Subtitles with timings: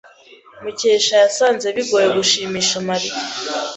[0.63, 3.19] Mukesha yasanze bigoye gushimisha Mariya.